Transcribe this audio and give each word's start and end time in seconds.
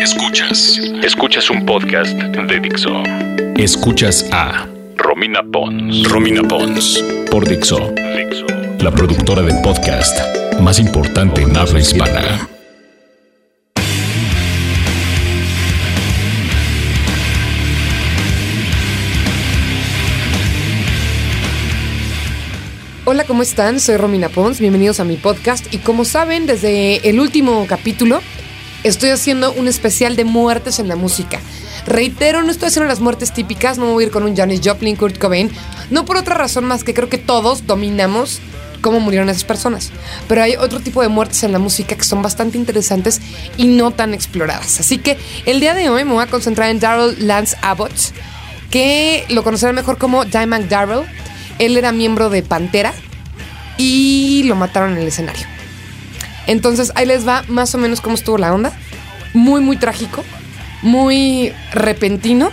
Escuchas. 0.00 0.80
Escuchas 1.02 1.50
un 1.50 1.66
podcast 1.66 2.14
de 2.16 2.58
Dixo. 2.58 3.02
Escuchas 3.56 4.26
a 4.32 4.66
Romina 4.96 5.42
Pons. 5.42 6.08
Romina 6.08 6.42
Pons. 6.42 7.04
Por 7.30 7.46
Dixo. 7.46 7.92
Dixo. 8.16 8.46
La 8.78 8.90
productora 8.90 9.42
del 9.42 9.60
podcast 9.60 10.18
más 10.58 10.78
importante 10.78 11.42
en 11.42 11.54
habla 11.54 11.80
hispana. 11.80 12.48
Hola, 23.04 23.24
¿cómo 23.24 23.42
están? 23.42 23.80
Soy 23.80 23.98
Romina 23.98 24.30
Pons, 24.30 24.60
bienvenidos 24.60 24.98
a 25.00 25.04
mi 25.04 25.16
podcast 25.16 25.74
y 25.74 25.78
como 25.78 26.06
saben, 26.06 26.46
desde 26.46 27.06
el 27.06 27.20
último 27.20 27.66
capítulo 27.68 28.22
estoy 28.84 29.10
haciendo 29.10 29.52
un 29.52 29.68
especial 29.68 30.16
de 30.16 30.24
muertes 30.24 30.78
en 30.78 30.88
la 30.88 30.96
música. 30.96 31.40
Reitero, 31.86 32.42
no 32.42 32.50
estoy 32.50 32.68
haciendo 32.68 32.88
las 32.88 33.00
muertes 33.00 33.32
típicas, 33.32 33.78
no 33.78 33.86
voy 33.86 34.04
a 34.04 34.06
ir 34.06 34.12
con 34.12 34.22
un 34.22 34.36
Janis 34.36 34.60
Joplin, 34.62 34.96
Kurt 34.96 35.18
Cobain, 35.18 35.50
no 35.90 36.04
por 36.04 36.16
otra 36.16 36.34
razón 36.34 36.64
más 36.64 36.84
que 36.84 36.94
creo 36.94 37.08
que 37.08 37.18
todos 37.18 37.66
dominamos 37.66 38.40
cómo 38.80 39.00
murieron 39.00 39.28
esas 39.28 39.44
personas. 39.44 39.90
Pero 40.28 40.42
hay 40.42 40.56
otro 40.56 40.80
tipo 40.80 41.02
de 41.02 41.08
muertes 41.08 41.42
en 41.42 41.52
la 41.52 41.58
música 41.58 41.96
que 41.96 42.04
son 42.04 42.22
bastante 42.22 42.58
interesantes 42.58 43.20
y 43.56 43.66
no 43.66 43.90
tan 43.90 44.14
exploradas. 44.14 44.80
Así 44.80 44.98
que 44.98 45.18
el 45.46 45.60
día 45.60 45.74
de 45.74 45.90
hoy 45.90 46.04
me 46.04 46.12
voy 46.12 46.24
a 46.24 46.28
concentrar 46.28 46.70
en 46.70 46.80
Daryl 46.80 47.26
Lance 47.26 47.56
Abbott, 47.62 47.92
que 48.70 49.24
lo 49.28 49.42
conocerán 49.42 49.74
mejor 49.74 49.98
como 49.98 50.24
Diamond 50.24 50.68
Darrell 50.68 51.06
él 51.60 51.76
era 51.76 51.92
miembro 51.92 52.30
de 52.30 52.42
Pantera 52.42 52.94
y 53.76 54.44
lo 54.44 54.56
mataron 54.56 54.92
en 54.92 54.98
el 54.98 55.08
escenario. 55.08 55.46
Entonces 56.50 56.90
ahí 56.96 57.06
les 57.06 57.26
va 57.26 57.44
más 57.46 57.72
o 57.76 57.78
menos 57.78 58.00
cómo 58.00 58.16
estuvo 58.16 58.36
la 58.36 58.52
onda. 58.52 58.72
Muy, 59.34 59.60
muy 59.60 59.76
trágico, 59.76 60.24
muy 60.82 61.52
repentino. 61.72 62.50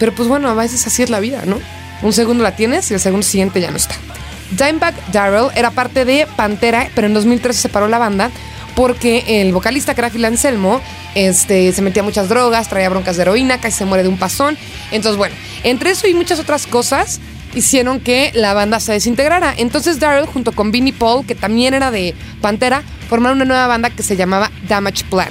Pero 0.00 0.12
pues 0.12 0.28
bueno, 0.28 0.48
a 0.48 0.54
veces 0.54 0.84
así 0.88 1.04
es 1.04 1.10
la 1.10 1.20
vida, 1.20 1.44
¿no? 1.46 1.60
Un 2.02 2.12
segundo 2.12 2.42
la 2.42 2.56
tienes 2.56 2.90
y 2.90 2.94
el 2.94 3.00
segundo 3.00 3.24
siguiente 3.24 3.60
ya 3.60 3.70
no 3.70 3.76
está. 3.76 3.94
Dimebag 4.50 4.94
Darrell 5.12 5.50
era 5.54 5.70
parte 5.70 6.04
de 6.04 6.26
Pantera, 6.34 6.88
pero 6.96 7.06
en 7.06 7.14
2013 7.14 7.56
se 7.56 7.62
separó 7.62 7.86
la 7.86 7.98
banda 7.98 8.32
porque 8.74 9.40
el 9.40 9.52
vocalista 9.52 9.94
que 9.94 10.00
era 10.00 10.10
Phil 10.10 10.24
Anselmo 10.24 10.80
este, 11.14 11.72
se 11.72 11.82
metía 11.82 12.02
muchas 12.02 12.28
drogas, 12.28 12.68
traía 12.68 12.88
broncas 12.88 13.16
de 13.16 13.22
heroína, 13.22 13.60
casi 13.60 13.78
se 13.78 13.84
muere 13.84 14.02
de 14.02 14.08
un 14.08 14.18
pasón. 14.18 14.58
Entonces, 14.90 15.16
bueno, 15.16 15.36
entre 15.62 15.90
eso 15.90 16.08
y 16.08 16.14
muchas 16.14 16.40
otras 16.40 16.66
cosas, 16.66 17.20
hicieron 17.56 18.00
que 18.00 18.30
la 18.34 18.54
banda 18.54 18.78
se 18.78 18.92
desintegrara. 18.92 19.54
Entonces 19.56 19.98
Daryl, 19.98 20.26
junto 20.26 20.52
con 20.52 20.70
Vinnie 20.70 20.92
Paul, 20.92 21.26
que 21.26 21.34
también 21.34 21.74
era 21.74 21.90
de 21.90 22.14
Pantera, 22.40 22.82
formaron 23.08 23.38
una 23.38 23.46
nueva 23.46 23.66
banda 23.66 23.90
que 23.90 24.02
se 24.02 24.14
llamaba 24.14 24.52
Damage 24.68 25.04
Plan. 25.10 25.30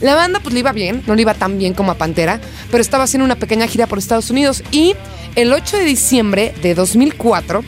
La 0.00 0.14
banda 0.14 0.40
pues 0.40 0.54
le 0.54 0.60
iba 0.60 0.72
bien, 0.72 1.02
no 1.06 1.14
le 1.14 1.22
iba 1.22 1.34
tan 1.34 1.58
bien 1.58 1.74
como 1.74 1.92
a 1.92 1.94
Pantera, 1.96 2.40
pero 2.70 2.80
estaba 2.80 3.04
haciendo 3.04 3.24
una 3.24 3.36
pequeña 3.36 3.68
gira 3.68 3.86
por 3.86 3.98
Estados 3.98 4.30
Unidos 4.30 4.64
y 4.72 4.94
el 5.36 5.52
8 5.52 5.76
de 5.76 5.84
diciembre 5.84 6.54
de 6.62 6.74
2004, 6.74 7.62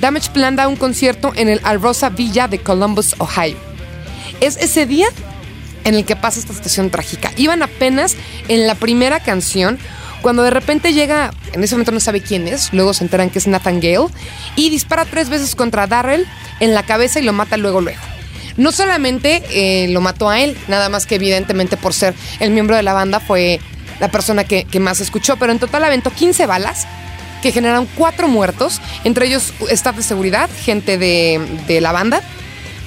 Damage 0.00 0.30
Plan 0.32 0.56
da 0.56 0.68
un 0.68 0.76
concierto 0.76 1.32
en 1.36 1.48
el 1.48 1.60
Alrosa 1.62 2.10
Villa 2.10 2.48
de 2.48 2.58
Columbus, 2.58 3.14
Ohio. 3.18 3.56
Es 4.40 4.56
ese 4.56 4.86
día 4.86 5.06
en 5.84 5.94
el 5.94 6.04
que 6.04 6.16
pasa 6.16 6.40
esta 6.40 6.52
situación 6.52 6.90
trágica. 6.90 7.32
Iban 7.36 7.62
apenas 7.62 8.16
en 8.48 8.66
la 8.66 8.74
primera 8.74 9.20
canción 9.20 9.78
cuando 10.24 10.42
de 10.42 10.48
repente 10.48 10.94
llega, 10.94 11.34
en 11.52 11.62
ese 11.62 11.74
momento 11.74 11.92
no 11.92 12.00
sabe 12.00 12.22
quién 12.22 12.48
es, 12.48 12.72
luego 12.72 12.94
se 12.94 13.04
enteran 13.04 13.28
que 13.28 13.38
es 13.38 13.46
Nathan 13.46 13.78
Gale, 13.78 14.06
y 14.56 14.70
dispara 14.70 15.04
tres 15.04 15.28
veces 15.28 15.54
contra 15.54 15.86
Darrell 15.86 16.26
en 16.60 16.72
la 16.72 16.82
cabeza 16.82 17.20
y 17.20 17.24
lo 17.24 17.34
mata 17.34 17.58
luego 17.58 17.82
luego. 17.82 18.00
No 18.56 18.72
solamente 18.72 19.42
eh, 19.50 19.88
lo 19.88 20.00
mató 20.00 20.30
a 20.30 20.40
él, 20.40 20.56
nada 20.66 20.88
más 20.88 21.04
que 21.04 21.16
evidentemente 21.16 21.76
por 21.76 21.92
ser 21.92 22.14
el 22.40 22.52
miembro 22.52 22.74
de 22.74 22.82
la 22.82 22.94
banda 22.94 23.20
fue 23.20 23.60
la 24.00 24.10
persona 24.10 24.44
que, 24.44 24.66
más 24.80 24.98
escuchó, 25.00 25.36
pero 25.36 25.52
en 25.52 25.58
total 25.58 25.84
aventó 25.84 26.10
15 26.10 26.46
balas 26.46 26.86
que 27.42 27.52
generaron 27.52 27.86
cuatro 27.94 28.26
muertos, 28.26 28.80
entre 29.04 29.26
ellos 29.26 29.52
staff 29.68 29.94
de 29.94 30.02
seguridad, 30.02 30.48
gente 30.64 30.96
de, 30.96 31.38
de 31.66 31.82
la 31.82 31.92
banda, 31.92 32.22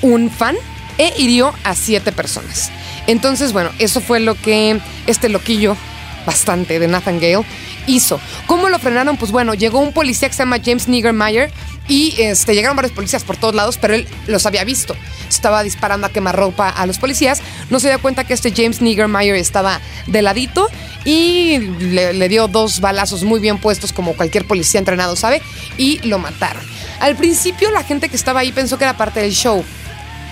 un 0.01 0.31
fan, 0.31 0.56
e 0.97 1.13
hirió 1.19 1.53
a 1.63 1.75
siete 1.75 2.12
personas. 2.12 2.72
Entonces, 3.06 3.53
bueno, 3.53 3.69
eso 3.78 4.01
fue 4.01 4.19
lo 4.19 4.33
que 4.33 4.79
este 5.06 5.29
loquillo 5.29 5.78
bastante 6.27 6.77
de 6.77 6.88
Nathan 6.88 7.19
Gale, 7.19 7.45
hizo. 7.88 8.19
¿Cómo 8.45 8.69
lo 8.69 8.77
frenaron? 8.77 9.17
Pues 9.17 9.31
bueno, 9.31 9.55
llegó 9.55 9.79
un 9.79 9.93
policía 9.93 10.27
que 10.27 10.35
se 10.35 10.43
llama 10.43 10.57
James 10.63 10.88
Niggermeyer 10.88 11.49
y 11.88 12.13
este, 12.19 12.53
llegaron 12.53 12.75
varios 12.75 12.93
policías 12.93 13.23
por 13.23 13.38
todos 13.38 13.55
lados, 13.55 13.79
pero 13.79 13.95
él 13.95 14.05
los 14.27 14.45
había 14.45 14.65
visto. 14.65 14.95
Estaba 15.29 15.63
disparando 15.63 16.05
a 16.05 16.11
quemarropa 16.11 16.69
a 16.69 16.85
los 16.85 16.99
policías. 16.99 17.41
No 17.69 17.79
se 17.79 17.88
dio 17.88 17.99
cuenta 17.99 18.25
que 18.25 18.33
este 18.33 18.51
James 18.51 18.81
Niggermeyer 18.81 19.35
estaba 19.35 19.79
de 20.05 20.21
ladito 20.21 20.67
y 21.05 21.59
le, 21.59 22.13
le, 22.13 22.29
dio 22.29 22.49
dos 22.49 22.81
balazos 22.81 23.23
muy 23.23 23.39
bien 23.39 23.57
puestos, 23.57 23.94
como 23.94 24.13
cualquier 24.13 24.45
policía 24.45 24.79
entrenado 24.79 25.15
sabe, 25.15 25.41
y 25.77 25.99
lo 25.99 26.19
mataron. 26.19 26.63
Al 26.99 27.15
principio, 27.15 27.71
la 27.71 27.83
gente 27.83 28.09
que 28.09 28.17
estaba 28.17 28.41
ahí 28.41 28.51
pensó 28.51 28.77
que 28.77 28.83
era 28.83 28.97
parte 28.97 29.21
del 29.21 29.31
show 29.31 29.63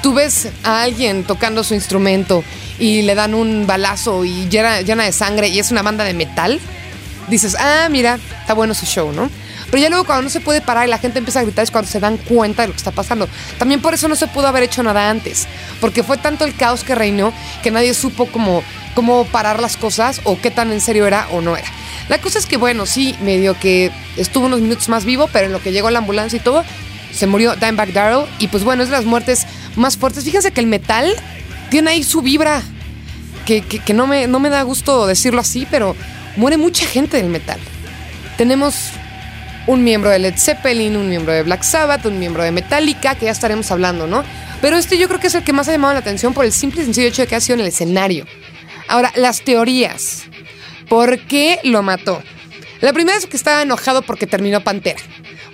tú 0.05 0.13
ves 0.13 0.49
a 0.63 0.83
alguien 0.83 1.23
tocando 1.23 1.63
su 1.63 1.73
instrumento 1.73 2.43
y 2.79 3.01
le 3.03 3.15
dan 3.15 3.33
un 3.33 3.67
balazo 3.67 4.25
y 4.25 4.47
llena, 4.49 4.81
llena 4.81 5.03
de 5.03 5.11
sangre 5.11 5.47
y 5.47 5.59
es 5.59 5.71
una 5.71 5.81
banda 5.81 6.03
de 6.03 6.13
metal, 6.13 6.59
dices, 7.27 7.55
ah, 7.59 7.87
mira, 7.89 8.19
está 8.41 8.53
bueno 8.53 8.73
su 8.73 8.85
show, 8.85 9.11
¿no? 9.11 9.29
Pero 9.71 9.81
ya 9.81 9.89
luego 9.89 10.05
cuando 10.05 10.23
no 10.23 10.29
se 10.29 10.41
puede 10.41 10.61
parar 10.61 10.87
y 10.87 10.89
la 10.89 10.99
gente 10.99 11.19
empieza 11.19 11.39
a 11.39 11.43
gritar 11.43 11.63
es 11.63 11.71
cuando 11.71 11.89
se 11.89 11.99
dan 11.99 12.17
cuenta 12.17 12.61
de 12.61 12.67
lo 12.69 12.73
que 12.73 12.77
está 12.77 12.91
pasando. 12.91 13.27
También 13.57 13.81
por 13.81 13.93
eso 13.93 14.07
no 14.07 14.15
se 14.15 14.27
pudo 14.27 14.47
haber 14.47 14.63
hecho 14.63 14.83
nada 14.83 15.09
antes, 15.09 15.47
porque 15.81 16.03
fue 16.03 16.17
tanto 16.17 16.45
el 16.45 16.55
caos 16.55 16.83
que 16.83 16.95
reinó 16.95 17.33
que 17.63 17.71
nadie 17.71 17.93
supo 17.93 18.27
cómo, 18.27 18.63
cómo 18.93 19.25
parar 19.25 19.59
las 19.59 19.75
cosas 19.77 20.21
o 20.23 20.39
qué 20.39 20.51
tan 20.51 20.71
en 20.71 20.81
serio 20.81 21.07
era 21.07 21.27
o 21.31 21.41
no 21.41 21.57
era. 21.57 21.67
La 22.09 22.19
cosa 22.19 22.37
es 22.37 22.45
que, 22.45 22.57
bueno, 22.57 22.85
sí, 22.85 23.15
medio 23.21 23.57
que 23.59 23.91
estuvo 24.15 24.45
unos 24.45 24.61
minutos 24.61 24.89
más 24.89 25.05
vivo, 25.05 25.27
pero 25.33 25.47
en 25.47 25.51
lo 25.51 25.61
que 25.61 25.71
llegó 25.71 25.89
la 25.89 25.99
ambulancia 25.99 26.37
y 26.37 26.39
todo, 26.39 26.63
se 27.11 27.25
murió 27.25 27.55
Dimebag 27.55 27.93
Darrell. 27.93 28.25
Y 28.37 28.47
pues 28.47 28.63
bueno, 28.63 28.83
es 28.83 28.89
de 28.89 28.95
las 28.95 29.05
muertes 29.05 29.47
más 29.75 29.97
fuertes. 29.97 30.23
Fíjense 30.23 30.51
que 30.51 30.61
el 30.61 30.67
metal 30.67 31.15
tiene 31.75 31.91
ahí 31.91 32.03
su 32.03 32.21
vibra, 32.21 32.63
que, 33.45 33.83
no, 33.93 34.07
me, 34.07 34.27
no 34.27 34.39
me 34.39 34.49
da 34.49 34.61
gusto 34.61 35.05
decirlo 35.07 35.41
así, 35.41 35.67
pero 35.69 35.93
muere 36.37 36.55
mucha 36.55 36.85
gente 36.85 37.17
del 37.17 37.27
metal. 37.27 37.59
Tenemos 38.37 38.91
un 39.67 39.83
miembro 39.83 40.09
de 40.09 40.19
Led 40.19 40.35
Zeppelin, 40.37 40.95
un 40.95 41.09
miembro 41.09 41.33
de 41.33 41.43
Black 41.43 41.63
Sabbath, 41.63 42.05
un 42.05 42.17
miembro 42.17 42.43
de 42.43 42.53
Metallica, 42.53 43.15
que 43.15 43.25
ya 43.25 43.31
estaremos 43.31 43.69
hablando, 43.71 44.07
¿no? 44.07 44.23
Pero 44.61 44.77
este 44.77 44.97
yo 44.97 45.09
creo 45.09 45.19
que 45.19 45.27
es 45.27 45.35
el 45.35 45.43
que 45.43 45.51
más 45.51 45.67
ha 45.67 45.73
llamado 45.73 45.95
la 45.95 45.99
atención 45.99 46.33
por 46.33 46.45
el 46.45 46.53
simple 46.53 46.81
y 46.81 46.85
sencillo 46.85 47.09
hecho 47.09 47.23
de 47.23 47.27
que 47.27 47.35
ha 47.35 47.41
sido 47.41 47.55
en 47.55 47.59
el 47.63 47.67
escenario. 47.67 48.25
Ahora, 48.87 49.11
las 49.17 49.41
teorías. 49.41 50.23
¿Por 50.87 51.19
qué 51.27 51.59
lo 51.65 51.83
mató? 51.83 52.23
La 52.79 52.93
primera 52.93 53.17
es 53.17 53.25
que 53.25 53.35
estaba 53.35 53.61
enojado 53.63 54.01
porque 54.01 54.27
terminó 54.27 54.63
Pantera 54.63 55.01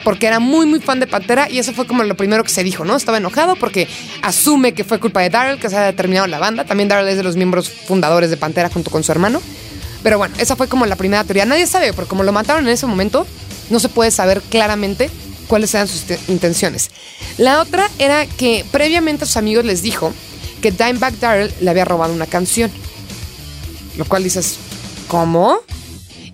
porque 0.04 0.28
era 0.28 0.40
muy, 0.40 0.66
muy 0.66 0.80
fan 0.80 1.00
de 1.00 1.08
Pantera 1.08 1.50
y 1.50 1.60
eso 1.60 1.74
fue 1.74 1.88
como 1.88 2.04
lo 2.04 2.16
primero 2.16 2.44
que 2.44 2.50
se 2.50 2.64
dijo, 2.64 2.86
¿no? 2.86 2.96
Estaba 2.96 3.18
enojado 3.18 3.56
porque 3.56 3.88
asume 4.22 4.74
que 4.74 4.84
fue 4.84 5.00
culpa 5.00 5.22
de 5.22 5.30
Daryl 5.30 5.60
que 5.60 5.70
se 5.70 5.78
ha 5.78 5.86
determinado 5.86 6.28
la 6.28 6.40
banda. 6.40 6.66
También 6.66 6.90
Daryl 6.90 7.08
es 7.10 7.18
de 7.18 7.24
los 7.24 7.36
miembros 7.36 7.70
fundadores 7.70 8.30
de 8.30 8.38
Pantera 8.38 8.70
junto 8.70 8.92
con 8.92 9.04
su 9.04 9.12
hermano. 9.12 9.42
Pero 10.04 10.18
bueno, 10.18 10.36
esa 10.40 10.56
fue 10.56 10.68
como 10.68 10.86
la 10.86 10.96
primera 10.96 11.24
teoría. 11.24 11.46
Nadie 11.46 11.68
sabe, 11.68 11.94
porque 11.94 12.10
como 12.10 12.24
lo 12.24 12.32
mataron 12.32 12.66
en 12.66 12.74
ese 12.74 12.88
momento, 12.88 13.28
no 13.70 13.80
se 13.80 13.90
puede 13.90 14.12
saber 14.12 14.42
claramente 14.42 15.10
cuáles 15.48 15.74
eran 15.74 15.88
sus 15.88 16.06
intenciones. 16.28 16.90
La 17.38 17.62
otra 17.62 17.90
era 18.00 18.26
que 18.26 18.66
previamente 18.72 19.26
a 19.26 19.28
sus 19.28 19.38
amigos 19.38 19.66
les 19.66 19.82
dijo 19.82 20.14
que 20.62 20.72
Dimebag 20.72 21.20
Daryl 21.20 21.54
le 21.60 21.70
había 21.70 21.86
robado 21.86 22.14
una 22.14 22.26
canción. 22.26 22.72
Lo 23.98 24.06
cual 24.06 24.24
dices, 24.24 24.58
¿cómo? 25.08 25.60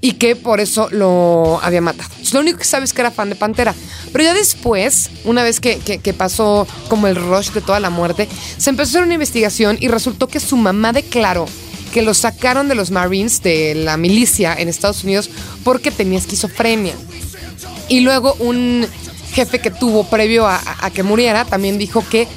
Y 0.07 0.13
que 0.13 0.37
por 0.37 0.61
eso 0.61 0.87
lo 0.89 1.59
había 1.61 1.81
matado. 1.81 2.09
Lo 2.31 2.39
único 2.39 2.59
que 2.59 2.63
sabes 2.63 2.91
es 2.91 2.93
que 2.93 3.01
era 3.01 3.11
fan 3.11 3.27
de 3.27 3.35
Pantera. 3.35 3.75
Pero 4.13 4.23
ya 4.23 4.33
después, 4.33 5.09
una 5.25 5.43
vez 5.43 5.59
que, 5.59 6.15
pasó 6.17 6.65
como 6.87 7.07
el 7.07 7.17
rush 7.17 7.51
de 7.51 7.59
toda 7.59 7.81
la 7.81 7.89
muerte, 7.89 8.29
se 8.57 8.69
empezó 8.69 8.87
a 8.87 8.91
hacer 8.91 9.03
una 9.03 9.15
investigación 9.15 9.77
y 9.81 9.89
resultó 9.89 10.29
que 10.29 10.39
su 10.39 10.55
mamá 10.55 10.93
declaró 10.93 11.45
que 11.93 12.01
lo 12.03 12.13
sacaron 12.13 12.69
de 12.69 12.75
los 12.75 12.89
Marines, 12.89 13.43
de 13.43 13.75
la 13.75 13.97
milicia 13.97 14.55
en 14.57 14.69
Estados 14.69 15.03
Unidos, 15.03 15.29
porque 15.65 15.91
tenía 15.91 16.19
esquizofrenia. 16.19 16.93
Y 17.89 17.99
luego 17.99 18.33
un 18.39 18.87
jefe 19.33 19.59
que 19.59 19.71
tuvo 19.71 20.05
previo 20.05 20.47
a 20.47 20.89
que 20.93 21.03
muriera 21.03 21.43
también 21.43 21.77
dijo 21.77 22.01
que 22.09 22.29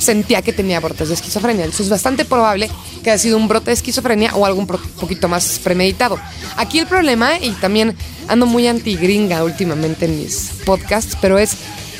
sentía 0.00 0.42
que 0.42 0.52
tenía 0.52 0.80
brotes 0.80 1.08
de 1.08 1.14
esquizofrenia. 1.14 1.64
Entonces 1.64 1.86
es 1.86 1.90
bastante 1.90 2.24
probable 2.24 2.70
que 3.02 3.10
haya 3.10 3.18
sido 3.18 3.36
un 3.36 3.48
brote 3.48 3.66
de 3.66 3.74
esquizofrenia 3.74 4.34
o 4.34 4.46
algo 4.46 4.58
un 4.58 4.66
poquito 4.66 5.28
más 5.28 5.60
premeditado. 5.62 6.18
Aquí 6.56 6.78
el 6.78 6.86
problema, 6.86 7.38
y 7.38 7.50
también 7.52 7.94
ando 8.28 8.46
muy 8.46 8.66
anti-gringa 8.66 9.44
últimamente 9.44 10.06
en 10.06 10.18
mis 10.18 10.50
podcasts, 10.64 11.16
pero 11.20 11.38
es 11.38 11.52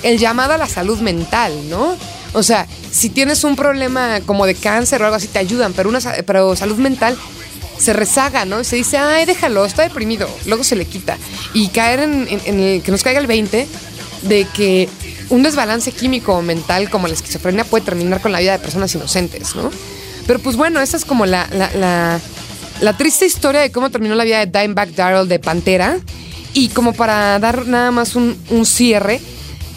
el 0.02 0.18
llamado 0.18 0.54
a 0.54 0.58
la 0.58 0.66
salud 0.66 0.98
mental, 1.00 1.52
¿no? 1.68 1.96
O 2.32 2.42
sea, 2.42 2.66
si 2.90 3.10
tienes 3.10 3.44
un 3.44 3.56
problema 3.56 4.20
como 4.24 4.46
de 4.46 4.54
cáncer 4.54 5.02
o 5.02 5.04
algo 5.04 5.16
así, 5.16 5.26
te 5.26 5.38
ayudan, 5.38 5.72
pero, 5.72 5.88
una, 5.88 6.00
salud 6.00 6.76
mental 6.78 7.16
se 7.78 7.92
rezaga, 7.92 8.44
¿no? 8.44 8.62
Se 8.62 8.76
dice, 8.76 8.98
ay, 8.98 9.24
déjalo, 9.24 9.64
está 9.64 9.82
deprimido. 9.82 10.28
Luego 10.46 10.62
se 10.62 10.76
le 10.76 10.84
quita. 10.84 11.18
Y 11.54 11.68
caer 11.68 12.00
en, 12.00 12.82
que 12.82 12.90
nos 12.90 13.02
caiga 13.02 13.20
el 13.20 13.26
20 13.26 13.66
de 14.22 14.46
que 14.54 14.88
un 15.30 15.42
desbalance 15.42 15.92
químico 15.92 16.34
o 16.34 16.42
mental 16.42 16.90
como 16.90 17.06
la 17.08 17.14
esquizofrenia 17.14 17.64
puede 17.64 17.84
terminar 17.84 18.20
con 18.20 18.32
la 18.32 18.40
vida 18.40 18.52
de 18.52 18.58
personas 18.58 18.94
inocentes, 18.94 19.54
¿no? 19.54 19.70
Pero 20.26 20.38
pues 20.40 20.56
bueno, 20.56 20.80
esa 20.80 20.96
es 20.96 21.04
como 21.04 21.26
la, 21.26 21.48
la, 22.80 22.96
triste 22.96 23.26
historia 23.26 23.60
de 23.60 23.72
cómo 23.72 23.90
terminó 23.90 24.14
la 24.14 24.24
vida 24.24 24.44
de 24.44 24.60
Dimebag 24.60 24.94
Darrell 24.94 25.28
de 25.28 25.38
Pantera. 25.38 25.98
Y 26.52 26.68
como 26.68 26.92
para 26.92 27.38
dar 27.38 27.66
nada 27.66 27.90
más 27.90 28.16
un, 28.16 28.36
un 28.50 28.66
cierre, 28.66 29.20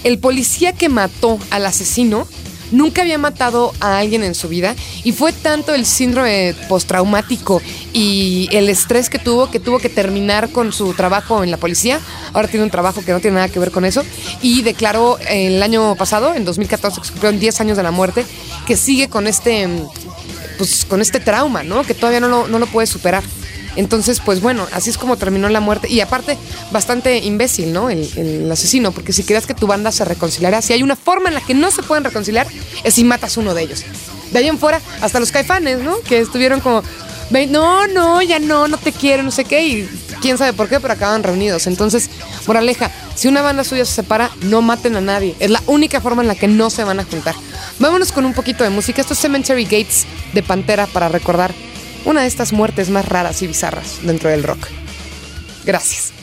el 0.03 0.19
policía 0.19 0.73
que 0.73 0.89
mató 0.89 1.39
al 1.51 1.65
asesino 1.65 2.27
nunca 2.73 3.03
había 3.03 3.17
matado 3.17 3.73
a 3.79 3.99
alguien 3.99 4.23
en 4.23 4.35
su 4.35 4.49
vida 4.49 4.75
y 5.03 5.13
fue 5.13 5.31
tanto 5.31 5.73
el 5.73 5.85
síndrome 5.85 6.55
postraumático 6.67 7.61
y 7.93 8.49
el 8.51 8.67
estrés 8.69 9.09
que 9.09 9.19
tuvo 9.19 9.49
que 9.49 9.59
tuvo 9.59 9.79
que 9.79 9.89
terminar 9.89 10.49
con 10.49 10.73
su 10.73 10.93
trabajo 10.93 11.43
en 11.43 11.51
la 11.51 11.57
policía. 11.57 12.01
Ahora 12.33 12.47
tiene 12.47 12.65
un 12.65 12.71
trabajo 12.71 13.03
que 13.05 13.11
no 13.11 13.19
tiene 13.19 13.35
nada 13.35 13.49
que 13.49 13.59
ver 13.59 13.71
con 13.71 13.85
eso 13.85 14.03
y 14.41 14.61
declaró 14.63 15.17
el 15.29 15.61
año 15.63 15.95
pasado, 15.95 16.33
en 16.33 16.45
2014, 16.45 16.99
que 16.99 17.07
se 17.07 17.11
cumplieron 17.13 17.39
10 17.39 17.61
años 17.61 17.77
de 17.77 17.83
la 17.83 17.91
muerte, 17.91 18.25
que 18.65 18.75
sigue 18.75 19.07
con 19.09 19.27
este, 19.27 19.67
pues, 20.57 20.85
con 20.85 21.01
este 21.01 21.19
trauma, 21.19 21.63
¿no? 21.63 21.83
Que 21.83 21.93
todavía 21.93 22.19
no 22.19 22.27
lo, 22.27 22.47
no 22.47 22.59
lo 22.59 22.67
puede 22.67 22.87
superar. 22.87 23.23
Entonces, 23.75 24.21
pues 24.23 24.41
bueno, 24.41 24.67
así 24.71 24.89
es 24.89 24.97
como 24.97 25.17
terminó 25.17 25.49
la 25.49 25.59
muerte. 25.59 25.87
Y 25.89 26.01
aparte, 26.01 26.37
bastante 26.71 27.17
imbécil, 27.19 27.73
¿no? 27.73 27.89
El, 27.89 28.51
asesino, 28.51 28.91
porque 28.91 29.13
si 29.13 29.23
querías 29.23 29.47
que 29.47 29.53
tu 29.53 29.67
banda 29.67 29.91
se 29.91 30.05
reconciliara, 30.05 30.61
si 30.61 30.73
hay 30.73 30.83
una 30.83 30.95
forma 30.95 31.29
en 31.29 31.35
la 31.35 31.41
que 31.41 31.53
no 31.53 31.71
se 31.71 31.83
pueden 31.83 32.03
reconciliar, 32.03 32.47
es 32.83 32.93
si 32.93 33.03
matas 33.03 33.37
uno 33.37 33.53
de 33.53 33.63
ellos. 33.63 33.83
De 34.31 34.39
ahí 34.39 34.47
en 34.47 34.59
fuera, 34.59 34.81
hasta 35.01 35.19
los 35.19 35.31
caifanes, 35.31 35.79
¿no? 35.79 35.99
Que 36.01 36.19
estuvieron 36.19 36.59
como, 36.59 36.83
no, 37.49 37.87
no, 37.87 38.21
ya 38.21 38.39
no, 38.39 38.67
no 38.67 38.77
te 38.77 38.91
quiero, 38.91 39.23
no 39.23 39.31
sé 39.31 39.45
qué, 39.45 39.65
y 39.65 39.89
quién 40.21 40.37
sabe 40.37 40.53
por 40.53 40.69
qué, 40.69 40.79
pero 40.79 40.93
acaban 40.93 41.23
reunidos. 41.23 41.67
Entonces, 41.67 42.09
moraleja, 42.45 42.91
si 43.15 43.27
una 43.27 43.41
banda 43.41 43.63
suya 43.63 43.85
se 43.85 43.93
separa, 43.93 44.29
no 44.41 44.61
maten 44.61 44.95
a 44.95 45.01
nadie. 45.01 45.35
Es 45.39 45.49
la 45.49 45.61
única 45.67 45.99
forma 45.99 46.21
en 46.21 46.27
la 46.27 46.35
que 46.35 46.47
no 46.47 46.69
se 46.69 46.83
van 46.83 46.99
a 46.99 47.03
juntar. 47.03 47.35
Vámonos 47.79 48.11
con 48.11 48.25
un 48.25 48.33
poquito 48.33 48.63
de 48.63 48.69
música. 48.69 49.01
Esto 49.01 49.13
es 49.13 49.19
Cemetery 49.19 49.63
Gates 49.63 50.05
de 50.33 50.43
Pantera 50.43 50.87
para 50.87 51.09
recordar 51.09 51.53
una 52.05 52.21
de 52.21 52.27
estas 52.27 52.53
muertes 52.53 52.89
más 52.89 53.07
raras 53.07 53.41
y 53.41 53.47
bizarras 53.47 53.99
dentro 54.03 54.29
del 54.29 54.43
rock. 54.43 54.67
Gracias. 55.65 56.22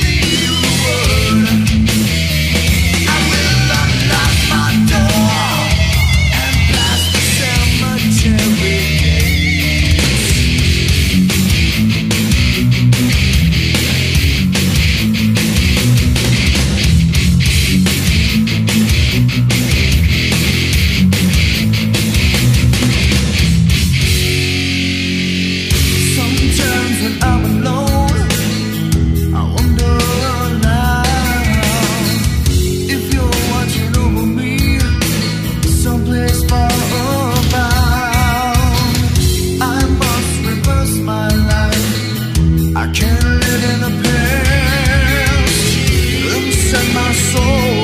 sou. 47.31 47.80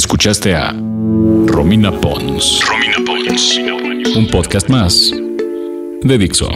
Escuchaste 0.00 0.54
a 0.54 0.72
Romina 1.46 1.92
Pons. 1.92 2.66
Romina 2.66 2.96
Pons. 3.04 3.58
Un 4.16 4.26
podcast 4.28 4.70
más 4.70 5.12
de 5.12 6.16
Dixo. 6.16 6.48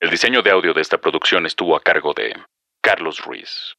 El 0.00 0.08
diseño 0.08 0.40
de 0.40 0.50
audio 0.50 0.72
de 0.72 0.80
esta 0.80 0.96
producción 0.96 1.44
estuvo 1.44 1.76
a 1.76 1.80
cargo 1.80 2.14
de 2.14 2.34
Carlos 2.80 3.20
Ruiz. 3.22 3.74